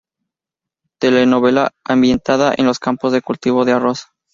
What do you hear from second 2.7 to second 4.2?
campos de cultivo de arroz.